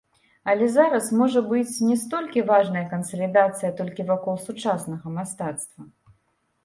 Але 0.53 0.69
зараз 0.75 1.09
можа 1.19 1.43
быць 1.51 1.83
не 1.89 1.97
столькі 2.05 2.43
важная 2.51 2.85
кансалідацыя 2.95 3.71
толькі 3.83 4.09
вакол 4.11 4.43
сучаснага 4.49 5.07
мастацтва. 5.21 5.81